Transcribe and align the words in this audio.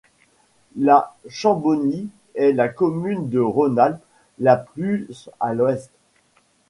La 0.77 1.15
Chambonie 1.29 2.09
est 2.33 2.53
la 2.53 2.69
commune 2.69 3.29
de 3.29 3.39
Rhône-Alpes 3.39 4.01
la 4.39 4.55
plus 4.57 5.29
à 5.39 5.53
l'ouest. 5.53 5.91